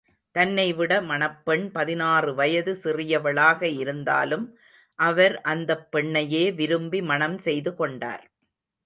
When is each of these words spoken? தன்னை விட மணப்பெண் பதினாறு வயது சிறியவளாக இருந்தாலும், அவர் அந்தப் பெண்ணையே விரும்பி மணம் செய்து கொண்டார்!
தன்னை 0.35 0.73
விட 0.73 1.01
மணப்பெண் 1.01 1.71
பதினாறு 1.71 2.33
வயது 2.33 2.73
சிறியவளாக 2.75 3.61
இருந்தாலும், 3.77 4.47
அவர் 4.99 5.41
அந்தப் 5.45 5.87
பெண்ணையே 5.91 6.55
விரும்பி 6.55 7.01
மணம் 7.03 7.37
செய்து 7.39 7.73
கொண்டார்! 7.75 8.25